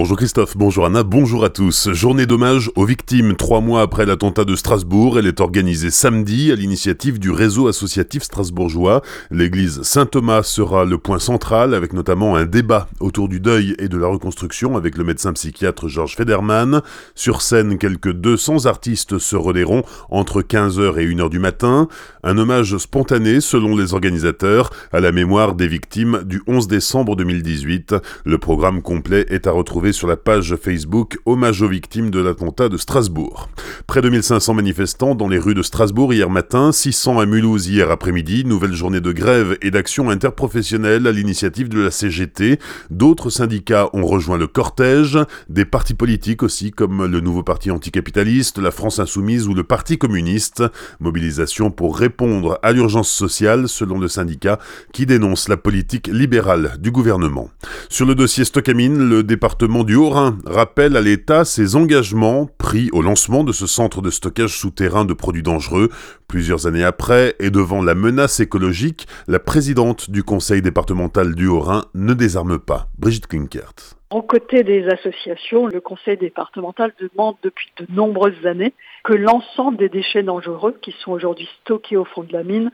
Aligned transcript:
Bonjour 0.00 0.16
Christophe, 0.16 0.56
bonjour 0.56 0.86
Anna, 0.86 1.02
bonjour 1.02 1.44
à 1.44 1.48
tous. 1.48 1.90
Journée 1.90 2.24
d'hommage 2.24 2.70
aux 2.76 2.84
victimes. 2.84 3.34
Trois 3.34 3.60
mois 3.60 3.82
après 3.82 4.06
l'attentat 4.06 4.44
de 4.44 4.54
Strasbourg, 4.54 5.18
elle 5.18 5.26
est 5.26 5.40
organisée 5.40 5.90
samedi 5.90 6.52
à 6.52 6.54
l'initiative 6.54 7.18
du 7.18 7.32
réseau 7.32 7.66
associatif 7.66 8.22
strasbourgeois. 8.22 9.02
L'église 9.32 9.82
Saint-Thomas 9.82 10.44
sera 10.44 10.84
le 10.84 10.98
point 10.98 11.18
central 11.18 11.74
avec 11.74 11.94
notamment 11.94 12.36
un 12.36 12.46
débat 12.46 12.86
autour 13.00 13.28
du 13.28 13.40
deuil 13.40 13.74
et 13.80 13.88
de 13.88 13.98
la 13.98 14.06
reconstruction 14.06 14.76
avec 14.76 14.96
le 14.96 15.02
médecin 15.02 15.32
psychiatre 15.32 15.88
Georges 15.88 16.14
Federman. 16.14 16.80
Sur 17.16 17.42
scène, 17.42 17.76
quelques 17.76 18.12
200 18.12 18.66
artistes 18.66 19.18
se 19.18 19.34
relaieront 19.34 19.82
entre 20.10 20.42
15h 20.42 20.96
et 20.98 21.08
1h 21.08 21.28
du 21.28 21.40
matin. 21.40 21.88
Un 22.22 22.38
hommage 22.38 22.78
spontané, 22.78 23.40
selon 23.40 23.76
les 23.76 23.94
organisateurs, 23.94 24.70
à 24.92 25.00
la 25.00 25.10
mémoire 25.10 25.54
des 25.54 25.66
victimes 25.66 26.22
du 26.24 26.40
11 26.46 26.68
décembre 26.68 27.16
2018. 27.16 27.96
Le 28.24 28.38
programme 28.38 28.80
complet 28.80 29.26
est 29.28 29.48
à 29.48 29.50
retrouver 29.50 29.87
sur 29.92 30.08
la 30.08 30.16
page 30.16 30.56
Facebook 30.56 31.18
Hommage 31.26 31.62
aux 31.62 31.68
victimes 31.68 32.10
de 32.10 32.20
l'attentat 32.20 32.68
de 32.68 32.76
Strasbourg. 32.76 33.48
Près 33.86 34.02
de 34.02 34.08
1500 34.08 34.54
manifestants 34.54 35.14
dans 35.14 35.28
les 35.28 35.38
rues 35.38 35.54
de 35.54 35.62
Strasbourg 35.62 36.12
hier 36.12 36.30
matin, 36.30 36.72
600 36.72 37.20
à 37.20 37.26
Mulhouse 37.26 37.68
hier 37.68 37.90
après-midi, 37.90 38.44
nouvelle 38.44 38.74
journée 38.74 39.00
de 39.00 39.12
grève 39.12 39.56
et 39.62 39.70
d'action 39.70 40.10
interprofessionnelle 40.10 41.06
à 41.06 41.12
l'initiative 41.12 41.68
de 41.68 41.80
la 41.80 41.90
CGT. 41.90 42.58
D'autres 42.90 43.30
syndicats 43.30 43.88
ont 43.92 44.06
rejoint 44.06 44.38
le 44.38 44.46
cortège, 44.46 45.18
des 45.48 45.64
partis 45.64 45.94
politiques 45.94 46.42
aussi 46.42 46.70
comme 46.70 47.06
le 47.06 47.20
nouveau 47.20 47.42
parti 47.42 47.70
anticapitaliste, 47.70 48.58
la 48.58 48.70
France 48.70 48.98
Insoumise 48.98 49.48
ou 49.48 49.54
le 49.54 49.64
Parti 49.64 49.98
communiste. 49.98 50.62
Mobilisation 51.00 51.70
pour 51.70 51.96
répondre 51.96 52.58
à 52.62 52.72
l'urgence 52.72 53.10
sociale 53.10 53.68
selon 53.68 53.98
le 53.98 54.08
syndicat 54.08 54.58
qui 54.92 55.06
dénonce 55.06 55.48
la 55.48 55.56
politique 55.56 56.08
libérale 56.08 56.76
du 56.78 56.90
gouvernement. 56.90 57.50
Sur 57.88 58.06
le 58.06 58.14
dossier 58.14 58.44
Stockamine, 58.44 59.08
le 59.08 59.22
département 59.22 59.77
du 59.84 59.94
Haut-Rhin 59.96 60.38
rappelle 60.46 60.96
à 60.96 61.00
l'État 61.00 61.44
ses 61.44 61.76
engagements 61.76 62.48
pris 62.58 62.90
au 62.92 63.02
lancement 63.02 63.44
de 63.44 63.52
ce 63.52 63.66
centre 63.66 64.02
de 64.02 64.10
stockage 64.10 64.56
souterrain 64.56 65.04
de 65.04 65.12
produits 65.12 65.42
dangereux. 65.42 65.90
Plusieurs 66.26 66.66
années 66.66 66.84
après, 66.84 67.34
et 67.38 67.50
devant 67.50 67.82
la 67.82 67.94
menace 67.94 68.40
écologique, 68.40 69.06
la 69.26 69.38
présidente 69.38 70.10
du 70.10 70.22
conseil 70.22 70.62
départemental 70.62 71.34
du 71.34 71.46
Haut-Rhin 71.46 71.84
ne 71.94 72.14
désarme 72.14 72.58
pas. 72.58 72.88
Brigitte 72.98 73.26
Klinkert. 73.26 73.74
Aux 74.10 74.22
côtés 74.22 74.62
des 74.62 74.86
associations, 74.88 75.66
le 75.66 75.80
conseil 75.80 76.16
départemental 76.16 76.92
demande 77.00 77.36
depuis 77.42 77.70
de 77.78 77.86
nombreuses 77.90 78.46
années 78.46 78.72
que 79.04 79.12
l'ensemble 79.12 79.76
des 79.76 79.88
déchets 79.88 80.22
dangereux 80.22 80.76
qui 80.80 80.94
sont 81.00 81.12
aujourd'hui 81.12 81.48
stockés 81.60 81.96
au 81.96 82.04
fond 82.04 82.22
de 82.22 82.32
la 82.32 82.42
mine 82.42 82.70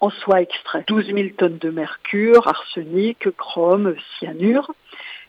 en 0.00 0.10
soient 0.10 0.42
extraits. 0.42 0.86
12 0.86 1.06
000 1.06 1.28
tonnes 1.36 1.58
de 1.58 1.70
mercure, 1.70 2.46
arsenic, 2.46 3.28
chrome, 3.36 3.94
cyanure. 4.18 4.70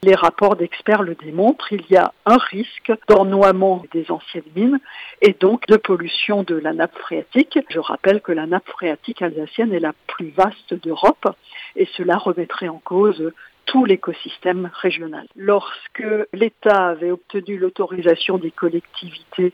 Les 0.03 0.13
rapports 0.13 0.55
d'experts 0.55 1.01
le 1.01 1.15
démontrent, 1.15 1.73
il 1.73 1.83
y 1.89 1.97
a 1.97 2.13
un 2.25 2.37
risque 2.37 2.91
d'ennoiement 3.07 3.83
des 3.93 4.11
anciennes 4.11 4.43
mines 4.55 4.79
et 5.21 5.33
donc 5.33 5.65
de 5.67 5.77
pollution 5.77 6.43
de 6.43 6.55
la 6.55 6.73
nappe 6.73 6.97
phréatique. 6.97 7.57
Je 7.69 7.79
rappelle 7.79 8.21
que 8.21 8.31
la 8.31 8.45
nappe 8.45 8.67
phréatique 8.67 9.23
alsacienne 9.23 9.73
est 9.73 9.79
la 9.79 9.93
plus 10.07 10.29
vaste 10.29 10.75
d'Europe 10.75 11.27
et 11.75 11.87
cela 11.97 12.17
remettrait 12.17 12.67
en 12.67 12.77
cause 12.77 13.31
tout 13.65 13.85
l'écosystème 13.85 14.69
régional. 14.73 15.27
Lorsque 15.35 16.03
l'État 16.31 16.89
avait 16.89 17.11
obtenu 17.11 17.57
l'autorisation 17.57 18.37
des 18.37 18.51
collectivités 18.51 19.51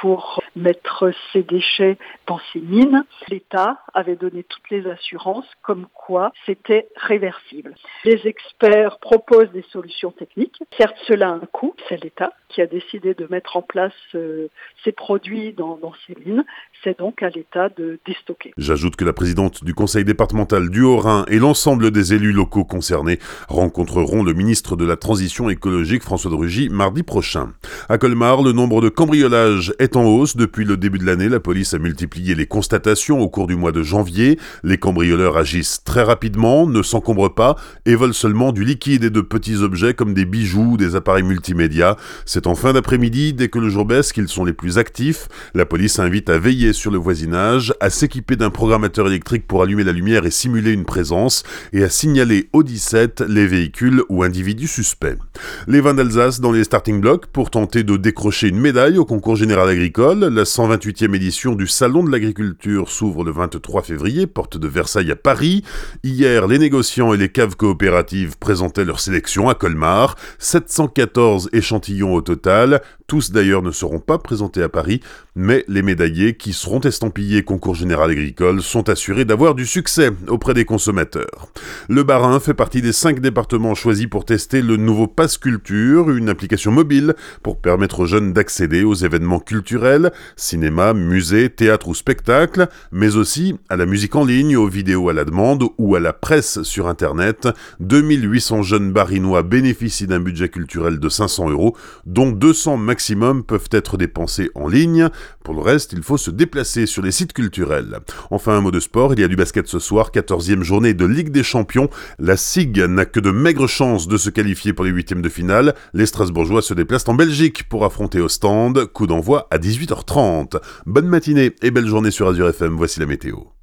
pour 0.00 0.42
mettre 0.56 1.12
ces 1.32 1.42
déchets 1.42 1.96
dans 2.26 2.40
ces 2.52 2.60
mines, 2.60 3.04
l'État 3.28 3.78
avait 3.94 4.16
donné 4.16 4.44
toutes 4.44 4.70
les 4.70 4.88
assurances 4.90 5.46
comme 5.62 5.86
quoi 5.94 6.32
c'était 6.46 6.88
réversible. 6.96 7.74
Les 8.04 8.20
experts 8.26 8.98
proposent 8.98 9.50
des 9.52 9.64
solutions 9.72 10.10
techniques. 10.10 10.58
Certes, 10.78 10.96
cela 11.06 11.30
a 11.30 11.32
un 11.32 11.46
coût, 11.52 11.74
c'est 11.88 12.02
l'État 12.02 12.32
qui 12.48 12.60
a 12.60 12.66
décidé 12.66 13.14
de 13.14 13.26
mettre 13.30 13.56
en 13.56 13.62
place 13.62 13.92
euh, 14.14 14.48
ces 14.84 14.92
produits 14.92 15.52
dans, 15.54 15.76
dans 15.76 15.94
ces 16.06 16.14
mines. 16.24 16.44
C'est 16.84 16.98
donc 16.98 17.22
à 17.22 17.30
l'État 17.30 17.70
de 17.70 17.98
déstocker. 18.06 18.52
J'ajoute 18.58 18.96
que 18.96 19.04
la 19.04 19.12
présidente 19.12 19.64
du 19.64 19.74
conseil 19.74 20.04
départemental 20.04 20.68
du 20.68 20.82
Haut-Rhin 20.82 21.24
et 21.28 21.38
l'ensemble 21.38 21.90
des 21.90 22.12
élus 22.12 22.32
locaux 22.32 22.64
concernés 22.64 23.18
rencontreront 23.48 24.22
le 24.22 24.34
ministre 24.34 24.76
de 24.76 24.84
la 24.84 24.96
Transition 24.96 25.48
écologique 25.48 26.02
François 26.02 26.30
de 26.30 26.36
Rugy 26.36 26.68
mardi 26.68 27.02
prochain. 27.02 27.52
À 27.88 27.98
Colmar, 27.98 28.42
le 28.42 28.52
nombre 28.52 28.80
de 28.82 28.88
cambriolages 28.88 29.72
est 29.78 29.96
en 29.96 30.04
hausse. 30.04 30.36
Depuis 30.36 30.64
le 30.64 30.76
début 30.76 30.98
de 30.98 31.06
l'année, 31.06 31.28
la 31.28 31.40
police 31.40 31.74
a 31.74 31.78
multiplié 31.78 32.34
les 32.34 32.46
constatations 32.46 33.20
au 33.20 33.28
cours 33.28 33.46
du 33.46 33.56
mois 33.56 33.72
de 33.72 33.81
janvier. 33.82 34.38
Les 34.62 34.78
cambrioleurs 34.78 35.36
agissent 35.36 35.82
très 35.84 36.02
rapidement, 36.02 36.66
ne 36.66 36.82
s'encombrent 36.82 37.34
pas 37.34 37.56
et 37.86 37.94
volent 37.94 38.12
seulement 38.12 38.52
du 38.52 38.64
liquide 38.64 39.04
et 39.04 39.10
de 39.10 39.20
petits 39.20 39.56
objets 39.56 39.94
comme 39.94 40.14
des 40.14 40.24
bijoux, 40.24 40.76
des 40.76 40.96
appareils 40.96 41.22
multimédia. 41.22 41.96
C'est 42.26 42.46
en 42.46 42.54
fin 42.54 42.72
d'après-midi, 42.72 43.32
dès 43.32 43.48
que 43.48 43.58
le 43.58 43.68
jour 43.68 43.84
baisse, 43.84 44.12
qu'ils 44.12 44.28
sont 44.28 44.44
les 44.44 44.52
plus 44.52 44.78
actifs. 44.78 45.28
La 45.54 45.66
police 45.66 45.98
invite 45.98 46.30
à 46.30 46.38
veiller 46.38 46.72
sur 46.72 46.90
le 46.90 46.98
voisinage, 46.98 47.74
à 47.80 47.90
s'équiper 47.90 48.36
d'un 48.36 48.50
programmateur 48.50 49.06
électrique 49.06 49.46
pour 49.46 49.62
allumer 49.62 49.84
la 49.84 49.92
lumière 49.92 50.26
et 50.26 50.30
simuler 50.30 50.72
une 50.72 50.84
présence, 50.84 51.42
et 51.72 51.82
à 51.82 51.88
signaler 51.88 52.48
au 52.52 52.62
17 52.62 53.24
les 53.28 53.46
véhicules 53.46 54.02
ou 54.08 54.22
individus 54.22 54.68
suspects. 54.68 55.18
Les 55.66 55.80
vins 55.80 55.94
d'Alsace 55.94 56.40
dans 56.40 56.52
les 56.52 56.64
starting 56.64 57.00
blocks 57.00 57.26
pour 57.26 57.50
tenter 57.50 57.82
de 57.82 57.96
décrocher 57.96 58.48
une 58.48 58.60
médaille 58.60 58.98
au 58.98 59.04
concours 59.04 59.36
général 59.36 59.68
agricole. 59.68 60.20
La 60.20 60.44
128e 60.44 61.14
édition 61.14 61.54
du 61.54 61.66
Salon 61.66 62.04
de 62.04 62.10
l'agriculture 62.10 62.90
s'ouvre 62.90 63.24
le 63.24 63.32
23 63.32 63.71
février, 63.80 64.26
porte 64.26 64.58
de 64.58 64.68
Versailles 64.68 65.10
à 65.10 65.16
Paris. 65.16 65.64
Hier, 66.04 66.46
les 66.46 66.58
négociants 66.58 67.14
et 67.14 67.16
les 67.16 67.30
caves 67.30 67.56
coopératives 67.56 68.36
présentaient 68.38 68.84
leur 68.84 69.00
sélection 69.00 69.48
à 69.48 69.54
Colmar. 69.54 70.16
714 70.38 71.48
échantillons 71.54 72.12
au 72.12 72.20
total. 72.20 72.82
Tous 73.12 73.30
d'ailleurs 73.30 73.60
ne 73.60 73.72
seront 73.72 73.98
pas 73.98 74.16
présentés 74.16 74.62
à 74.62 74.70
Paris, 74.70 75.02
mais 75.36 75.66
les 75.68 75.82
médaillés 75.82 76.34
qui 76.34 76.54
seront 76.54 76.80
estampillés 76.80 77.42
concours 77.42 77.74
général 77.74 78.10
agricole 78.10 78.62
sont 78.62 78.88
assurés 78.88 79.26
d'avoir 79.26 79.54
du 79.54 79.66
succès 79.66 80.12
auprès 80.28 80.54
des 80.54 80.64
consommateurs. 80.64 81.52
Le 81.90 82.04
Barin 82.04 82.40
fait 82.40 82.54
partie 82.54 82.80
des 82.80 82.92
cinq 82.92 83.20
départements 83.20 83.74
choisis 83.74 84.06
pour 84.06 84.24
tester 84.24 84.62
le 84.62 84.78
nouveau 84.78 85.08
Pass 85.08 85.36
Culture, 85.36 86.08
une 86.08 86.30
application 86.30 86.72
mobile 86.72 87.12
pour 87.42 87.58
permettre 87.58 88.00
aux 88.00 88.06
jeunes 88.06 88.32
d'accéder 88.32 88.82
aux 88.82 88.94
événements 88.94 89.40
culturels, 89.40 90.10
cinéma, 90.34 90.94
musée, 90.94 91.50
théâtre 91.50 91.88
ou 91.88 91.94
spectacle, 91.94 92.66
mais 92.92 93.16
aussi 93.16 93.56
à 93.68 93.76
la 93.76 93.84
musique 93.84 94.16
en 94.16 94.24
ligne, 94.24 94.56
aux 94.56 94.68
vidéos 94.68 95.10
à 95.10 95.12
la 95.12 95.26
demande 95.26 95.64
ou 95.76 95.96
à 95.96 96.00
la 96.00 96.14
presse 96.14 96.62
sur 96.62 96.88
Internet. 96.88 97.46
2800 97.80 98.62
jeunes 98.62 98.90
barinois 98.90 99.42
bénéficient 99.42 100.06
d'un 100.06 100.20
budget 100.20 100.48
culturel 100.48 100.98
de 100.98 101.08
500 101.10 101.50
euros, 101.50 101.76
dont 102.06 102.30
200 102.30 102.78
maximum 102.78 103.01
maximum 103.02 103.42
peuvent 103.42 103.68
être 103.72 103.96
dépensés 103.96 104.50
en 104.54 104.68
ligne. 104.68 105.08
Pour 105.42 105.54
le 105.54 105.60
reste, 105.60 105.92
il 105.92 106.04
faut 106.04 106.16
se 106.16 106.30
déplacer 106.30 106.86
sur 106.86 107.02
les 107.02 107.10
sites 107.10 107.32
culturels. 107.32 107.98
Enfin, 108.30 108.52
un 108.52 108.60
mot 108.60 108.70
de 108.70 108.78
sport, 108.78 109.12
il 109.12 109.18
y 109.18 109.24
a 109.24 109.28
du 109.28 109.34
basket 109.34 109.66
ce 109.66 109.80
soir, 109.80 110.12
14e 110.14 110.62
journée 110.62 110.94
de 110.94 111.04
Ligue 111.04 111.30
des 111.30 111.42
Champions. 111.42 111.90
La 112.20 112.36
SIG 112.36 112.78
n'a 112.78 113.04
que 113.04 113.18
de 113.18 113.32
maigres 113.32 113.68
chances 113.68 114.06
de 114.06 114.16
se 114.16 114.30
qualifier 114.30 114.72
pour 114.72 114.84
les 114.84 114.92
huitièmes 114.92 115.20
de 115.20 115.28
finale. 115.28 115.74
Les 115.94 116.06
Strasbourgeois 116.06 116.62
se 116.62 116.74
déplacent 116.74 117.08
en 117.08 117.14
Belgique 117.14 117.68
pour 117.68 117.84
affronter 117.84 118.20
Ostende. 118.20 118.86
Coup 118.92 119.08
d'envoi 119.08 119.48
à 119.50 119.58
18h30. 119.58 120.60
Bonne 120.86 121.08
matinée 121.08 121.56
et 121.60 121.72
belle 121.72 121.88
journée 121.88 122.12
sur 122.12 122.28
Azure 122.28 122.50
FM, 122.50 122.76
voici 122.76 123.00
la 123.00 123.06
météo. 123.06 123.52